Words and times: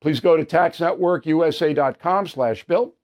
Please 0.00 0.20
go 0.20 0.36
to 0.36 0.44
taxnetworkusa.com 0.44 2.26
slash 2.26 2.64
bill, 2.64 2.94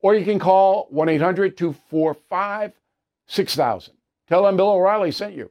or 0.00 0.14
you 0.14 0.24
can 0.24 0.38
call 0.38 0.88
1-800-245-6000. 0.92 3.90
Tell 4.28 4.42
them 4.42 4.56
Bill 4.56 4.70
O'Reilly 4.70 5.10
sent 5.10 5.34
you. 5.34 5.50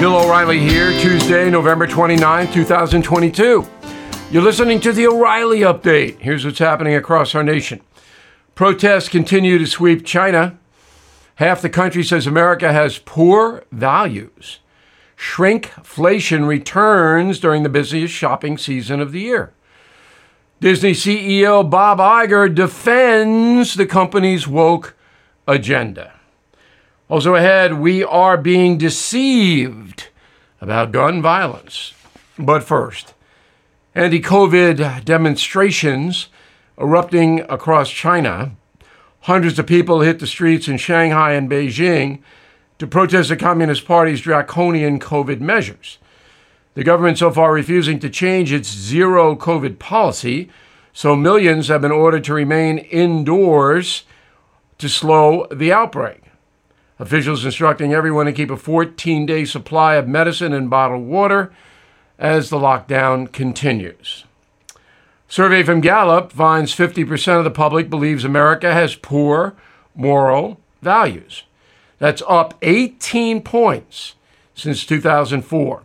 Bill 0.00 0.16
O'Reilly 0.16 0.58
here, 0.58 0.90
Tuesday, 1.00 1.48
November 1.48 1.86
29, 1.86 2.52
2022. 2.52 3.66
You're 4.32 4.42
listening 4.42 4.80
to 4.80 4.92
the 4.92 5.06
O'Reilly 5.06 5.60
Update. 5.60 6.18
Here's 6.18 6.44
what's 6.44 6.58
happening 6.58 6.94
across 6.94 7.34
our 7.34 7.44
nation. 7.44 7.80
Protests 8.54 9.08
continue 9.08 9.58
to 9.58 9.66
sweep 9.66 10.04
China. 10.04 10.58
Half 11.36 11.62
the 11.62 11.70
country 11.70 12.02
says 12.02 12.26
America 12.26 12.72
has 12.72 12.98
poor 12.98 13.64
values. 13.70 14.58
Shrinkflation 15.22 16.48
returns 16.48 17.38
during 17.38 17.62
the 17.62 17.68
busiest 17.68 18.12
shopping 18.12 18.58
season 18.58 18.98
of 19.00 19.12
the 19.12 19.20
year. 19.20 19.52
Disney 20.60 20.92
CEO 20.92 21.68
Bob 21.68 21.98
Iger 21.98 22.52
defends 22.52 23.74
the 23.74 23.86
company's 23.86 24.48
woke 24.48 24.96
agenda. 25.46 26.12
Also 27.08 27.36
ahead, 27.36 27.74
we 27.74 28.02
are 28.02 28.36
being 28.36 28.76
deceived 28.76 30.08
about 30.60 30.90
gun 30.90 31.22
violence. 31.22 31.94
But 32.36 32.64
first, 32.64 33.14
anti 33.94 34.20
COVID 34.20 35.04
demonstrations 35.04 36.30
erupting 36.76 37.42
across 37.42 37.90
China. 37.90 38.56
Hundreds 39.20 39.56
of 39.60 39.68
people 39.68 40.00
hit 40.00 40.18
the 40.18 40.26
streets 40.26 40.66
in 40.66 40.78
Shanghai 40.78 41.34
and 41.34 41.48
Beijing 41.48 42.18
to 42.82 42.86
protest 42.88 43.28
the 43.28 43.36
Communist 43.36 43.86
Party's 43.86 44.22
draconian 44.22 44.98
COVID 44.98 45.38
measures. 45.38 45.98
The 46.74 46.82
government 46.82 47.16
so 47.16 47.30
far 47.30 47.52
refusing 47.52 48.00
to 48.00 48.10
change 48.10 48.52
its 48.52 48.68
zero 48.68 49.36
COVID 49.36 49.78
policy, 49.78 50.50
so 50.92 51.14
millions 51.14 51.68
have 51.68 51.82
been 51.82 51.92
ordered 51.92 52.24
to 52.24 52.34
remain 52.34 52.78
indoors 52.78 54.02
to 54.78 54.88
slow 54.88 55.46
the 55.46 55.72
outbreak. 55.72 56.24
Officials 56.98 57.44
instructing 57.44 57.94
everyone 57.94 58.26
to 58.26 58.32
keep 58.32 58.50
a 58.50 58.56
14 58.56 59.26
day 59.26 59.44
supply 59.44 59.94
of 59.94 60.08
medicine 60.08 60.52
and 60.52 60.68
bottled 60.68 61.06
water 61.06 61.54
as 62.18 62.50
the 62.50 62.58
lockdown 62.58 63.30
continues. 63.30 64.24
Survey 65.28 65.62
from 65.62 65.80
Gallup 65.80 66.32
finds 66.32 66.74
50% 66.74 67.38
of 67.38 67.44
the 67.44 67.50
public 67.52 67.88
believes 67.88 68.24
America 68.24 68.74
has 68.74 68.96
poor 68.96 69.54
moral 69.94 70.58
values. 70.80 71.44
That's 72.02 72.22
up 72.26 72.54
18 72.62 73.42
points 73.42 74.16
since 74.56 74.84
2004. 74.84 75.84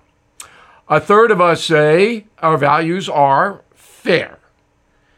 A 0.89 0.99
third 0.99 1.29
of 1.29 1.39
us 1.39 1.63
say 1.63 2.25
our 2.39 2.57
values 2.57 3.07
are 3.07 3.61
fair. 3.75 4.39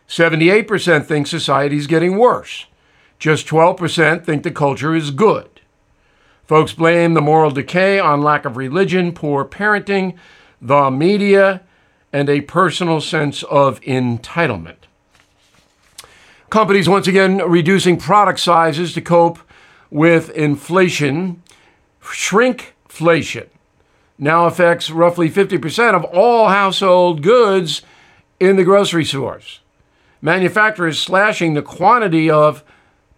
78% 0.10 1.06
think 1.06 1.26
society 1.26 1.78
is 1.78 1.88
getting 1.88 2.18
worse. 2.18 2.66
Just 3.18 3.48
12% 3.48 4.26
think 4.26 4.44
the 4.44 4.52
culture 4.52 4.94
is 4.94 5.12
good. 5.12 5.62
Folks 6.46 6.74
blame 6.74 7.14
the 7.14 7.22
moral 7.22 7.52
decay 7.52 7.98
on 7.98 8.22
lack 8.22 8.44
of 8.44 8.58
religion, 8.58 9.14
poor 9.14 9.46
parenting, 9.46 10.18
the 10.62 10.92
media, 10.92 11.62
and 12.12 12.28
a 12.28 12.42
personal 12.42 13.00
sense 13.00 13.44
of 13.44 13.80
entitlement. 13.84 14.76
Companies 16.50 16.90
once 16.90 17.08
again 17.08 17.38
reducing 17.38 17.96
product 17.96 18.42
sizes 18.42 18.92
to 18.96 19.00
cope 19.00 19.40
with 19.92 20.30
inflation. 20.32 21.42
Shrinkflation 22.02 23.48
now 24.18 24.46
affects 24.46 24.90
roughly 24.90 25.30
50% 25.30 25.94
of 25.94 26.04
all 26.06 26.50
household 26.50 27.24
goods 27.24 27.82
in 28.40 28.56
the 28.56 28.64
grocery 28.64 29.06
stores. 29.06 29.62
Manufacturers 30.22 31.00
slashing 31.00 31.54
the 31.54 31.62
quantity 31.62 32.30
of 32.30 32.64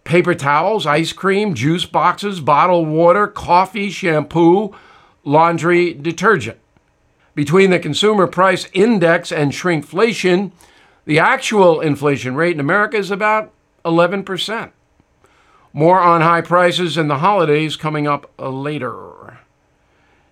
paper 0.04 0.34
towels, 0.34 0.86
ice 0.86 1.12
cream, 1.12 1.54
juice 1.54 1.84
boxes, 1.84 2.40
bottled 2.40 2.88
water, 2.88 3.26
coffee, 3.26 3.90
shampoo, 3.90 4.74
laundry, 5.24 5.92
detergent. 5.92 6.58
Between 7.34 7.70
the 7.70 7.78
consumer 7.78 8.26
price 8.26 8.68
index 8.72 9.32
and 9.32 9.52
shrinkflation, 9.52 10.52
the 11.04 11.18
actual 11.18 11.80
inflation 11.80 12.34
rate 12.34 12.54
in 12.54 12.60
America 12.60 12.96
is 12.96 13.10
about 13.10 13.52
11%. 13.84 14.70
More 15.72 16.00
on 16.00 16.20
high 16.20 16.42
prices 16.42 16.96
and 16.96 17.08
the 17.08 17.18
holidays 17.18 17.76
coming 17.76 18.06
up 18.06 18.30
uh, 18.38 18.50
later. 18.50 19.38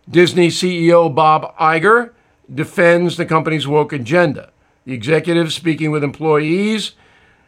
Disney 0.08 0.48
CEO 0.48 1.14
Bob 1.14 1.56
Iger 1.56 2.10
defends 2.52 3.16
the 3.16 3.24
company's 3.24 3.66
woke 3.66 3.92
agenda. 3.92 4.50
The 4.84 4.92
executive 4.92 5.52
speaking 5.52 5.90
with 5.90 6.04
employees 6.04 6.92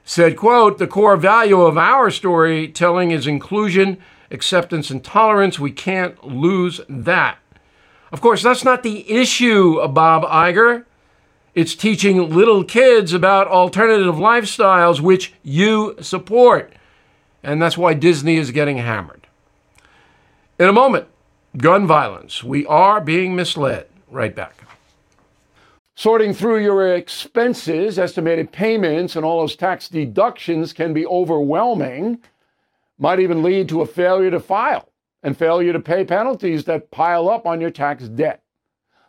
said, 0.05 0.37
quote, 0.37 0.79
the 0.79 0.87
core 0.87 1.17
value 1.17 1.61
of 1.63 1.77
our 1.77 2.11
storytelling 2.11 3.11
is 3.11 3.27
inclusion, 3.27 3.99
acceptance, 4.31 4.91
and 4.91 5.05
tolerance. 5.05 5.59
We 5.59 5.73
can't 5.73 6.23
lose 6.25 6.81
that. 6.89 7.39
Of 8.11 8.21
course, 8.21 8.43
that's 8.43 8.65
not 8.65 8.83
the 8.83 9.11
issue, 9.11 9.87
Bob 9.89 10.23
Iger. 10.25 10.85
It's 11.55 11.75
teaching 11.75 12.31
little 12.31 12.65
kids 12.65 13.13
about 13.13 13.49
alternative 13.49 14.15
lifestyles, 14.15 15.01
which 15.01 15.35
you 15.43 15.97
support. 16.01 16.73
And 17.43 17.61
that's 17.61 17.79
why 17.79 17.95
Disney 17.95 18.37
is 18.37 18.51
getting 18.51 18.79
hammered. 18.79 19.27
In 20.59 20.69
a 20.69 20.73
moment, 20.73 21.09
gun 21.57 21.87
violence. 21.87 22.45
We 22.45 22.65
are 22.67 23.01
being 23.01 23.35
misled. 23.35 23.87
Right 24.09 24.35
back. 24.35 24.63
Sorting 25.95 26.33
through 26.33 26.63
your 26.63 26.95
expenses, 26.95 27.99
estimated 27.99 28.53
payments, 28.53 29.17
and 29.17 29.25
all 29.25 29.41
those 29.41 29.57
tax 29.57 29.89
deductions 29.89 30.73
can 30.73 30.95
be 30.95 31.07
overwhelming, 31.07 32.19
might 32.99 33.21
even 33.21 33.43
lead 33.43 33.69
to 33.69 33.83
a 33.83 33.87
failure 33.87 34.31
to 34.31 34.41
file 34.41 34.89
and 35.23 35.37
failure 35.37 35.73
to 35.73 35.81
pay 35.81 36.05
penalties 36.05 36.65
that 36.65 36.91
pile 36.91 37.29
up 37.29 37.47
on 37.47 37.61
your 37.61 37.71
tax 37.71 38.09
debt. 38.09 38.43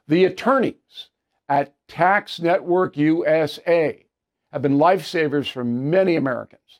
The 0.07 0.25
attorneys 0.25 1.09
at 1.47 1.75
Tax 1.87 2.39
Network 2.39 2.97
USA 2.97 4.05
have 4.51 4.61
been 4.61 4.77
lifesavers 4.77 5.49
for 5.49 5.63
many 5.63 6.15
Americans. 6.15 6.79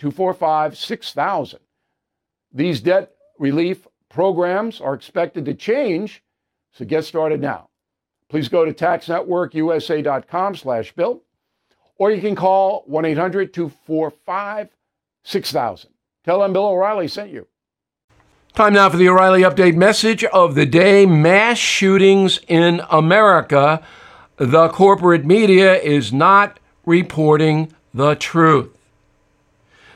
1-800-245-6000. 0.00 1.58
These 2.52 2.80
debt 2.80 3.12
relief 3.38 3.86
programs 4.08 4.80
are 4.80 4.94
expected 4.94 5.44
to 5.44 5.54
change, 5.54 6.22
so 6.72 6.84
get 6.84 7.04
started 7.04 7.40
now. 7.40 7.68
Please 8.28 8.48
go 8.48 8.64
to 8.64 8.72
taxnetworkusa.com 8.72 10.56
slash 10.56 10.92
bill, 10.92 11.22
or 11.96 12.10
you 12.10 12.20
can 12.20 12.34
call 12.34 12.84
1 12.86 13.04
800 13.04 13.52
245 13.52 14.68
6000. 15.24 15.90
Tell 16.24 16.40
them 16.40 16.52
Bill 16.52 16.66
O'Reilly 16.66 17.08
sent 17.08 17.30
you. 17.30 17.46
Time 18.54 18.72
now 18.74 18.90
for 18.90 18.96
the 18.96 19.08
O'Reilly 19.08 19.42
Update 19.42 19.76
message 19.76 20.24
of 20.24 20.54
the 20.54 20.66
day 20.66 21.06
mass 21.06 21.58
shootings 21.58 22.40
in 22.48 22.82
America. 22.90 23.82
The 24.36 24.68
corporate 24.68 25.24
media 25.24 25.78
is 25.78 26.12
not 26.12 26.58
reporting 26.84 27.72
the 27.92 28.14
truth. 28.14 28.77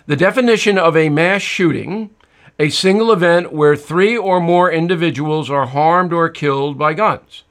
The 0.06 0.16
definition 0.16 0.78
of 0.78 0.96
a 0.96 1.08
mass 1.08 1.42
shooting 1.42 2.10
a 2.58 2.68
single 2.68 3.12
event 3.12 3.52
where 3.52 3.76
three 3.76 4.16
or 4.16 4.40
more 4.40 4.70
individuals 4.70 5.50
are 5.50 5.66
harmed 5.66 6.12
or 6.12 6.28
killed 6.28 6.78
by 6.78 6.94
guns. 6.94 7.44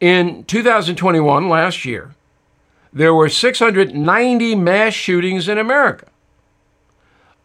In 0.00 0.44
2021, 0.44 1.48
last 1.48 1.84
year, 1.84 2.14
there 2.92 3.14
were 3.14 3.28
690 3.28 4.54
mass 4.56 4.92
shootings 4.92 5.48
in 5.48 5.58
America. 5.58 6.06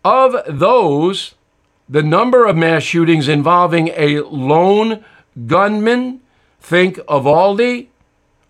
Of 0.03 0.35
those, 0.47 1.35
the 1.87 2.03
number 2.03 2.45
of 2.45 2.55
mass 2.55 2.83
shootings 2.83 3.27
involving 3.27 3.89
a 3.95 4.21
lone 4.21 5.03
gunman, 5.47 6.21
think 6.59 6.99
Uvalde, 7.09 7.87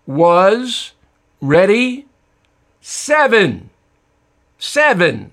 was 0.06 0.92
ready 1.40 2.06
seven. 2.80 3.70
Seven. 4.58 5.30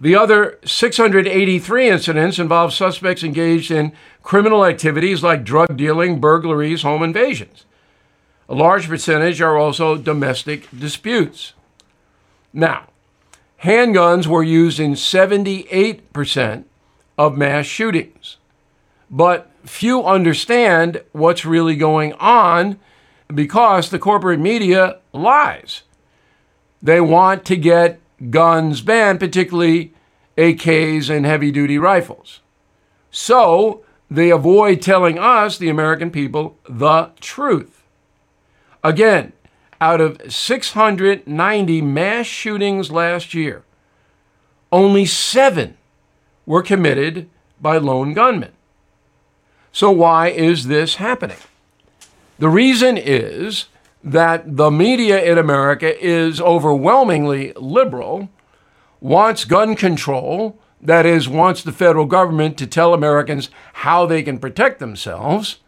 The 0.00 0.16
other 0.16 0.58
683 0.64 1.90
incidents 1.90 2.38
involve 2.38 2.72
suspects 2.72 3.22
engaged 3.22 3.70
in 3.70 3.92
criminal 4.22 4.64
activities 4.64 5.22
like 5.22 5.44
drug 5.44 5.76
dealing, 5.76 6.20
burglaries, 6.20 6.80
home 6.80 7.02
invasions. 7.02 7.66
A 8.48 8.54
large 8.54 8.88
percentage 8.88 9.42
are 9.42 9.58
also 9.58 9.98
domestic 9.98 10.66
disputes. 10.76 11.52
Now, 12.52 12.88
handguns 13.62 14.26
were 14.26 14.42
used 14.42 14.80
in 14.80 14.92
78% 14.92 16.64
of 17.18 17.36
mass 17.36 17.66
shootings. 17.66 18.38
But 19.10 19.50
few 19.66 20.02
understand 20.02 21.02
what's 21.12 21.44
really 21.44 21.76
going 21.76 22.14
on 22.14 22.78
because 23.28 23.90
the 23.90 23.98
corporate 23.98 24.40
media 24.40 24.98
lies. 25.12 25.82
They 26.82 27.02
want 27.02 27.44
to 27.44 27.56
get 27.56 27.99
guns 28.28 28.82
banned, 28.82 29.20
particularly 29.20 29.94
AKs 30.36 31.08
and 31.08 31.24
heavy 31.24 31.50
duty 31.50 31.78
rifles. 31.78 32.40
So 33.10 33.82
they 34.10 34.30
avoid 34.30 34.82
telling 34.82 35.18
us, 35.18 35.56
the 35.56 35.68
American 35.68 36.10
people, 36.10 36.58
the 36.68 37.10
truth. 37.20 37.82
Again, 38.82 39.32
out 39.80 40.00
of 40.00 40.20
690 40.32 41.82
mass 41.82 42.26
shootings 42.26 42.90
last 42.90 43.34
year, 43.34 43.64
only 44.72 45.06
seven 45.06 45.76
were 46.46 46.62
committed 46.62 47.28
by 47.60 47.78
lone 47.78 48.12
gunmen. 48.12 48.52
So, 49.72 49.90
why 49.90 50.28
is 50.28 50.66
this 50.66 50.96
happening? 50.96 51.36
The 52.38 52.48
reason 52.48 52.96
is 52.96 53.66
that 54.02 54.56
the 54.56 54.70
media 54.70 55.22
in 55.22 55.38
America 55.38 55.98
is 56.02 56.40
overwhelmingly 56.40 57.52
liberal, 57.54 58.28
wants 59.00 59.44
gun 59.44 59.76
control, 59.76 60.58
that 60.80 61.04
is, 61.04 61.28
wants 61.28 61.62
the 61.62 61.72
federal 61.72 62.06
government 62.06 62.56
to 62.58 62.66
tell 62.66 62.94
Americans 62.94 63.50
how 63.74 64.06
they 64.06 64.22
can 64.22 64.38
protect 64.38 64.78
themselves, 64.78 65.58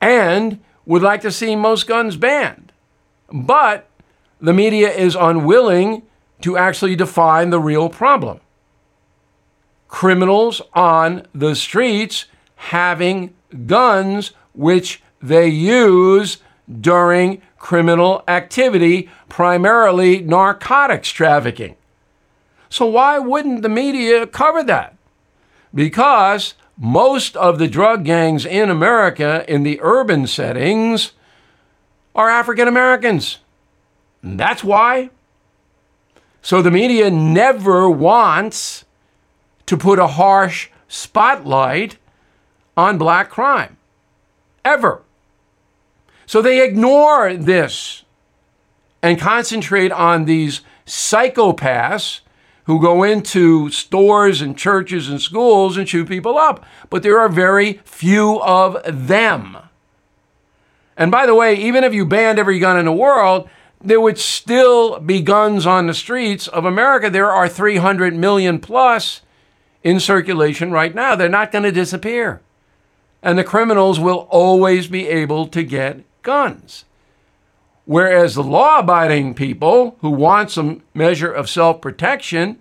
and 0.00 0.60
would 0.86 1.02
like 1.02 1.20
to 1.20 1.30
see 1.30 1.54
most 1.54 1.86
guns 1.86 2.16
banned. 2.16 2.72
But 3.30 3.88
the 4.40 4.54
media 4.54 4.90
is 4.90 5.14
unwilling 5.14 6.02
to 6.40 6.56
actually 6.56 6.96
define 6.96 7.50
the 7.50 7.60
real 7.60 7.88
problem. 7.88 8.40
Criminals 9.88 10.62
on 10.72 11.26
the 11.34 11.54
streets 11.54 12.26
having 12.56 13.34
guns 13.66 14.32
which 14.54 15.02
they 15.20 15.48
use 15.48 16.38
during 16.80 17.42
criminal 17.58 18.22
activity, 18.28 19.10
primarily 19.28 20.20
narcotics 20.20 21.10
trafficking. 21.10 21.76
So, 22.68 22.86
why 22.86 23.18
wouldn't 23.18 23.62
the 23.62 23.68
media 23.68 24.26
cover 24.26 24.62
that? 24.64 24.96
Because 25.74 26.54
most 26.76 27.36
of 27.36 27.58
the 27.58 27.68
drug 27.68 28.04
gangs 28.04 28.44
in 28.46 28.70
America 28.70 29.44
in 29.48 29.62
the 29.62 29.80
urban 29.82 30.26
settings 30.26 31.12
are 32.14 32.28
African 32.28 32.68
Americans. 32.68 33.38
That's 34.22 34.62
why. 34.62 35.10
So, 36.42 36.62
the 36.62 36.70
media 36.70 37.10
never 37.10 37.88
wants 37.88 38.84
to 39.66 39.76
put 39.76 39.98
a 39.98 40.06
harsh 40.06 40.68
spotlight 40.88 41.98
on 42.76 42.96
black 42.98 43.28
crime. 43.28 43.76
Ever. 44.64 45.02
So 46.28 46.42
they 46.42 46.62
ignore 46.62 47.32
this 47.32 48.04
and 49.02 49.18
concentrate 49.18 49.90
on 49.90 50.26
these 50.26 50.60
psychopaths 50.84 52.20
who 52.64 52.82
go 52.82 53.02
into 53.02 53.70
stores 53.70 54.42
and 54.42 54.54
churches 54.54 55.08
and 55.08 55.22
schools 55.22 55.78
and 55.78 55.88
shoot 55.88 56.06
people 56.06 56.36
up. 56.36 56.66
But 56.90 57.02
there 57.02 57.18
are 57.18 57.30
very 57.30 57.80
few 57.86 58.42
of 58.42 58.76
them. 58.84 59.56
And 60.98 61.10
by 61.10 61.24
the 61.24 61.34
way, 61.34 61.54
even 61.54 61.82
if 61.82 61.94
you 61.94 62.04
banned 62.04 62.38
every 62.38 62.58
gun 62.58 62.78
in 62.78 62.84
the 62.84 62.92
world, 62.92 63.48
there 63.82 63.98
would 63.98 64.18
still 64.18 65.00
be 65.00 65.22
guns 65.22 65.64
on 65.64 65.86
the 65.86 65.94
streets 65.94 66.46
of 66.46 66.66
America. 66.66 67.08
There 67.08 67.32
are 67.32 67.48
300 67.48 68.14
million 68.14 68.58
plus 68.58 69.22
in 69.82 69.98
circulation 69.98 70.72
right 70.72 70.94
now. 70.94 71.16
They're 71.16 71.30
not 71.30 71.52
going 71.52 71.64
to 71.64 71.72
disappear. 71.72 72.42
And 73.22 73.38
the 73.38 73.44
criminals 73.44 73.98
will 73.98 74.28
always 74.30 74.88
be 74.88 75.08
able 75.08 75.46
to 75.46 75.62
get 75.62 76.04
guns. 76.22 76.84
Whereas 77.84 78.34
the 78.34 78.42
law 78.42 78.80
abiding 78.80 79.34
people 79.34 79.96
who 80.00 80.10
want 80.10 80.50
some 80.50 80.82
measure 80.92 81.32
of 81.32 81.48
self 81.48 81.80
protection, 81.80 82.58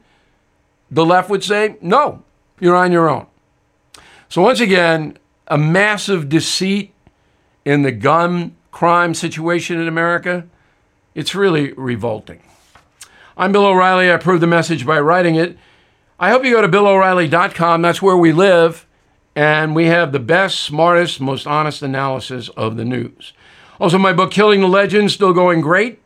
the 0.89 1.05
left 1.05 1.29
would 1.29 1.43
say, 1.43 1.75
no, 1.81 2.23
you're 2.59 2.75
on 2.75 2.91
your 2.91 3.09
own. 3.09 3.27
So, 4.29 4.41
once 4.41 4.59
again, 4.59 5.17
a 5.47 5.57
massive 5.57 6.29
deceit 6.29 6.93
in 7.65 7.81
the 7.81 7.91
gun 7.91 8.55
crime 8.71 9.13
situation 9.13 9.79
in 9.79 9.87
America. 9.87 10.47
It's 11.15 11.33
really 11.33 11.73
revolting. 11.73 12.41
I'm 13.35 13.51
Bill 13.51 13.65
O'Reilly. 13.65 14.09
I 14.09 14.13
approve 14.13 14.39
the 14.39 14.47
message 14.47 14.85
by 14.85 14.99
writing 14.99 15.35
it. 15.35 15.57
I 16.19 16.29
hope 16.29 16.45
you 16.45 16.51
go 16.51 16.61
to 16.61 16.67
BillO'Reilly.com. 16.67 17.81
That's 17.81 18.01
where 18.01 18.17
we 18.17 18.31
live. 18.31 18.85
And 19.35 19.75
we 19.75 19.85
have 19.85 20.11
the 20.11 20.19
best, 20.19 20.59
smartest, 20.59 21.21
most 21.21 21.45
honest 21.45 21.81
analysis 21.81 22.49
of 22.49 22.77
the 22.77 22.85
news. 22.85 23.33
Also, 23.79 23.99
my 23.99 24.11
book, 24.11 24.31
Killing 24.31 24.61
the 24.61 24.67
Legend, 24.67 25.11
still 25.11 25.33
going 25.33 25.61
great, 25.61 26.01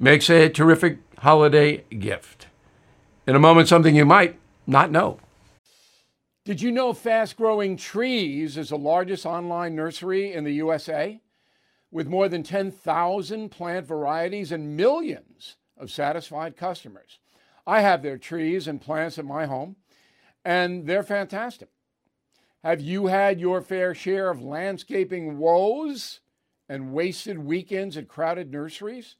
makes 0.00 0.28
a 0.28 0.48
terrific 0.48 0.98
holiday 1.18 1.84
gift. 1.96 2.48
In 3.24 3.36
a 3.36 3.38
moment, 3.38 3.68
something 3.68 3.94
you 3.94 4.04
might 4.04 4.36
not 4.66 4.90
know. 4.90 5.20
Did 6.44 6.60
you 6.60 6.72
know 6.72 6.92
Fast 6.92 7.36
Growing 7.36 7.76
Trees 7.76 8.56
is 8.56 8.70
the 8.70 8.78
largest 8.78 9.24
online 9.24 9.76
nursery 9.76 10.32
in 10.32 10.42
the 10.42 10.54
USA? 10.54 11.20
With 11.92 12.08
more 12.08 12.28
than 12.28 12.42
10,000 12.42 13.48
plant 13.50 13.86
varieties 13.86 14.50
and 14.50 14.76
millions 14.76 15.56
of 15.76 15.92
satisfied 15.92 16.56
customers. 16.56 17.20
I 17.64 17.80
have 17.80 18.02
their 18.02 18.18
trees 18.18 18.66
and 18.66 18.80
plants 18.80 19.18
at 19.18 19.24
my 19.24 19.46
home, 19.46 19.76
and 20.44 20.86
they're 20.86 21.04
fantastic. 21.04 21.68
Have 22.64 22.80
you 22.80 23.06
had 23.06 23.38
your 23.38 23.62
fair 23.62 23.94
share 23.94 24.30
of 24.30 24.42
landscaping 24.42 25.38
woes? 25.38 26.20
And 26.68 26.92
wasted 26.92 27.38
weekends 27.38 27.96
at 27.96 28.08
crowded 28.08 28.50
nurseries? 28.50 29.16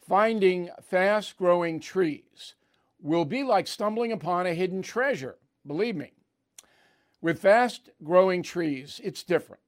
Finding 0.00 0.70
fast 0.82 1.36
growing 1.36 1.80
trees 1.80 2.54
will 3.00 3.24
be 3.24 3.42
like 3.42 3.66
stumbling 3.66 4.12
upon 4.12 4.46
a 4.46 4.54
hidden 4.54 4.82
treasure, 4.82 5.36
believe 5.66 5.96
me. 5.96 6.12
With 7.20 7.40
fast 7.40 7.90
growing 8.02 8.42
trees, 8.42 9.00
it's 9.02 9.22
different. 9.22 9.62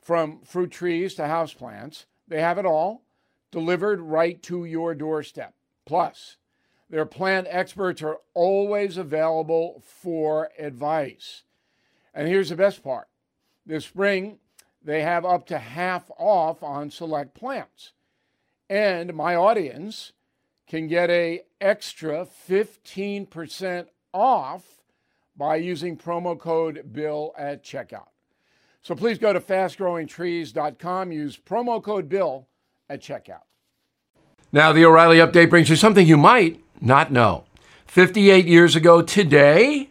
From 0.00 0.40
fruit 0.44 0.70
trees 0.70 1.14
to 1.14 1.22
houseplants, 1.22 2.06
they 2.26 2.40
have 2.40 2.58
it 2.58 2.66
all 2.66 3.02
delivered 3.50 4.00
right 4.00 4.42
to 4.44 4.64
your 4.64 4.94
doorstep. 4.94 5.54
Plus, 5.84 6.36
their 6.88 7.06
plant 7.06 7.46
experts 7.50 8.02
are 8.02 8.18
always 8.34 8.96
available 8.96 9.82
for 9.84 10.50
advice. 10.58 11.42
And 12.14 12.26
here's 12.26 12.48
the 12.48 12.56
best 12.56 12.82
part 12.82 13.08
this 13.66 13.84
spring, 13.84 14.38
they 14.82 15.02
have 15.02 15.24
up 15.24 15.46
to 15.46 15.58
half 15.58 16.10
off 16.18 16.62
on 16.62 16.90
select 16.90 17.34
plants. 17.34 17.92
And 18.68 19.14
my 19.14 19.34
audience 19.34 20.12
can 20.66 20.86
get 20.86 21.10
a 21.10 21.42
extra 21.60 22.26
15% 22.48 23.86
off 24.14 24.64
by 25.36 25.56
using 25.56 25.96
promo 25.96 26.38
code 26.38 26.92
BILL 26.92 27.34
at 27.36 27.64
checkout. 27.64 28.08
So 28.82 28.94
please 28.94 29.18
go 29.18 29.32
to 29.32 29.40
fastgrowingtrees.com, 29.40 31.12
use 31.12 31.36
promo 31.36 31.82
code 31.82 32.08
BILL 32.08 32.48
at 32.88 33.00
checkout. 33.00 33.42
Now, 34.52 34.72
the 34.72 34.84
O'Reilly 34.84 35.18
update 35.18 35.50
brings 35.50 35.68
you 35.68 35.76
something 35.76 36.06
you 36.06 36.16
might 36.16 36.62
not 36.80 37.12
know. 37.12 37.44
58 37.86 38.46
years 38.46 38.74
ago 38.74 39.02
today, 39.02 39.90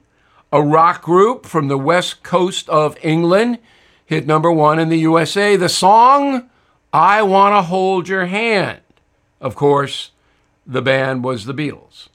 a 0.51 0.61
rock 0.61 1.01
group 1.01 1.45
from 1.45 1.67
the 1.67 1.77
west 1.77 2.23
coast 2.23 2.67
of 2.69 2.97
England 3.03 3.59
hit 4.09 4.25
number 4.25 4.51
one 4.51 4.79
in 4.79 4.89
the 4.89 4.97
USA. 4.97 5.55
The 5.55 5.69
song, 5.69 6.49
I 6.91 7.21
Want 7.21 7.53
to 7.53 7.61
Hold 7.61 8.07
Your 8.07 8.25
Hand. 8.25 8.81
Of 9.39 9.53
course, 9.53 10.09
the 10.65 10.81
band 10.81 11.23
was 11.23 11.45
the 11.45 11.53
Beatles. 11.53 12.07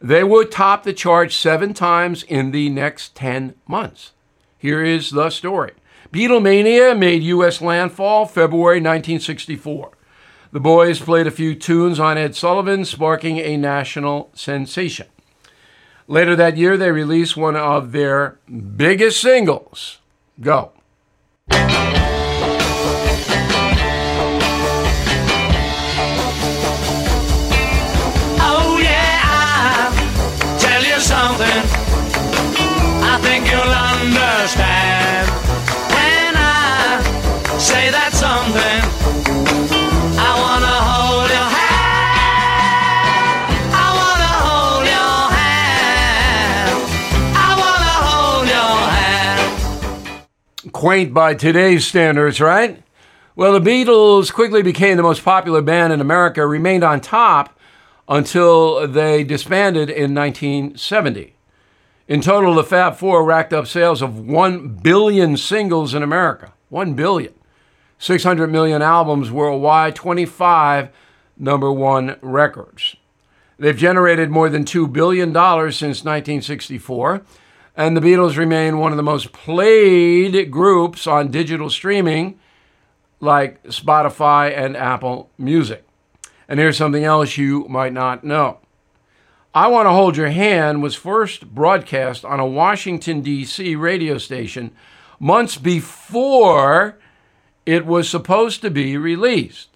They 0.00 0.24
would 0.24 0.50
top 0.50 0.82
the 0.82 0.92
charts 0.92 1.36
seven 1.36 1.72
times 1.72 2.24
in 2.24 2.50
the 2.50 2.68
next 2.68 3.14
10 3.14 3.54
months. 3.68 4.10
Here 4.58 4.82
is 4.82 5.10
the 5.10 5.30
story 5.30 5.74
Beatlemania 6.12 6.98
made 6.98 7.22
U.S. 7.22 7.60
landfall 7.62 8.26
February 8.26 8.78
1964. 8.78 9.92
The 10.50 10.58
boys 10.58 10.98
played 10.98 11.28
a 11.28 11.30
few 11.30 11.54
tunes 11.54 12.00
on 12.00 12.18
Ed 12.18 12.34
Sullivan, 12.34 12.84
sparking 12.84 13.38
a 13.38 13.56
national 13.56 14.30
sensation. 14.34 15.06
Later 16.08 16.34
that 16.34 16.56
year, 16.56 16.76
they 16.76 16.90
released 16.90 17.36
one 17.36 17.54
of 17.54 17.92
their 17.92 18.40
biggest 18.48 19.20
singles 19.20 19.98
Go. 20.40 20.72
Oh, 28.40 28.78
understand 33.60 35.28
when 35.94 36.36
I 36.36 37.02
say 37.58 37.90
that 37.90 38.12
something. 38.12 39.07
Quaint 50.78 51.12
by 51.12 51.34
today's 51.34 51.84
standards, 51.84 52.40
right? 52.40 52.84
Well, 53.34 53.58
the 53.58 53.60
Beatles 53.60 54.32
quickly 54.32 54.62
became 54.62 54.96
the 54.96 55.02
most 55.02 55.24
popular 55.24 55.60
band 55.60 55.92
in 55.92 56.00
America, 56.00 56.46
remained 56.46 56.84
on 56.84 57.00
top 57.00 57.58
until 58.08 58.86
they 58.86 59.24
disbanded 59.24 59.90
in 59.90 60.14
1970. 60.14 61.34
In 62.06 62.20
total, 62.20 62.54
the 62.54 62.62
Fab 62.62 62.94
Four 62.94 63.24
racked 63.24 63.52
up 63.52 63.66
sales 63.66 64.00
of 64.00 64.20
1 64.20 64.68
billion 64.68 65.36
singles 65.36 65.94
in 65.94 66.04
America. 66.04 66.52
1 66.68 66.94
billion. 66.94 67.34
600 67.98 68.46
million 68.46 68.80
albums 68.80 69.32
worldwide, 69.32 69.96
25 69.96 70.90
number 71.36 71.72
one 71.72 72.14
records. 72.22 72.94
They've 73.58 73.76
generated 73.76 74.30
more 74.30 74.48
than 74.48 74.64
$2 74.64 74.92
billion 74.92 75.34
since 75.72 76.04
1964, 76.04 77.22
and 77.78 77.96
the 77.96 78.00
Beatles 78.00 78.36
remain 78.36 78.78
one 78.78 78.90
of 78.90 78.96
the 78.96 79.04
most 79.04 79.30
played 79.30 80.50
groups 80.50 81.06
on 81.06 81.30
digital 81.30 81.70
streaming 81.70 82.36
like 83.20 83.62
Spotify 83.62 84.52
and 84.54 84.76
Apple 84.76 85.30
Music. 85.38 85.86
And 86.48 86.58
here's 86.58 86.76
something 86.76 87.04
else 87.04 87.38
you 87.38 87.68
might 87.68 87.92
not 87.92 88.24
know. 88.24 88.58
I 89.54 89.68
Want 89.68 89.86
to 89.86 89.92
Hold 89.92 90.16
Your 90.16 90.30
Hand 90.30 90.82
was 90.82 90.96
first 90.96 91.54
broadcast 91.54 92.24
on 92.24 92.40
a 92.40 92.46
Washington, 92.46 93.20
D.C. 93.20 93.76
radio 93.76 94.18
station 94.18 94.72
months 95.20 95.56
before 95.56 96.98
it 97.64 97.86
was 97.86 98.08
supposed 98.08 98.60
to 98.62 98.70
be 98.70 98.96
released. 98.96 99.68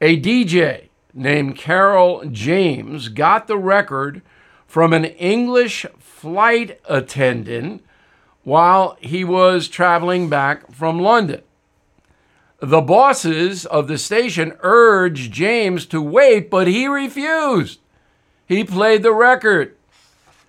A 0.00 0.20
DJ 0.20 0.88
named 1.14 1.56
Carroll 1.56 2.24
James 2.24 3.08
got 3.08 3.46
the 3.46 3.58
record 3.58 4.20
from 4.66 4.92
an 4.92 5.04
English 5.04 5.86
flight 6.20 6.78
attendant 6.86 7.82
while 8.44 8.98
he 9.00 9.24
was 9.24 9.68
traveling 9.68 10.28
back 10.28 10.70
from 10.70 11.00
London. 11.00 11.40
The 12.58 12.82
bosses 12.82 13.64
of 13.64 13.88
the 13.88 13.96
station 13.96 14.52
urged 14.60 15.32
James 15.32 15.86
to 15.86 16.02
wait, 16.02 16.50
but 16.50 16.66
he 16.66 16.86
refused. 16.86 17.80
He 18.46 18.64
played 18.64 19.02
the 19.02 19.14
record. 19.14 19.76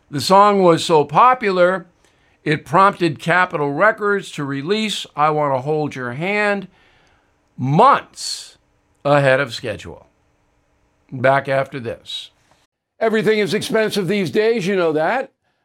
The 0.10 0.20
song 0.20 0.62
was 0.62 0.84
so 0.84 1.06
popular, 1.06 1.86
it 2.44 2.66
prompted 2.66 3.20
Capitol 3.20 3.72
Records 3.72 4.30
to 4.32 4.44
release 4.44 5.06
I 5.16 5.30
Want 5.30 5.56
to 5.56 5.62
Hold 5.62 5.96
Your 5.96 6.14
Hand 6.14 6.68
months 7.56 8.58
ahead 9.06 9.40
of 9.40 9.54
schedule. 9.54 10.08
Back 11.14 11.48
after 11.48 11.80
this. 11.80 12.32
Everything 13.00 13.40
is 13.40 13.54
expensive 13.54 14.10
these 14.10 14.32
days, 14.32 14.68
you 14.68 14.76
know 14.76 14.92
that. 14.92 15.32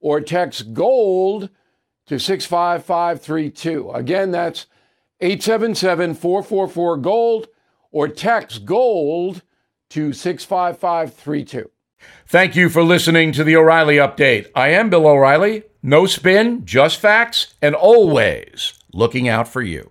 or 0.00 0.20
text 0.20 0.72
GOLD 0.72 1.50
to 2.06 2.18
65532. 2.18 3.90
Again, 3.90 4.30
that's 4.30 4.66
877 5.20 6.14
444 6.14 6.96
GOLD, 6.98 7.48
or 7.90 8.08
text 8.08 8.64
GOLD 8.64 9.42
to 9.90 10.12
65532. 10.12 11.70
Thank 12.26 12.54
you 12.54 12.68
for 12.68 12.82
listening 12.82 13.32
to 13.32 13.44
the 13.44 13.56
O'Reilly 13.56 13.96
Update. 13.96 14.50
I 14.54 14.68
am 14.68 14.90
Bill 14.90 15.06
O'Reilly. 15.06 15.64
No 15.82 16.06
spin, 16.06 16.64
just 16.64 17.00
facts, 17.00 17.54
and 17.62 17.74
always 17.74 18.74
looking 18.92 19.28
out 19.28 19.48
for 19.48 19.62
you. 19.62 19.90